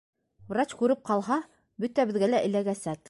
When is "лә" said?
2.33-2.41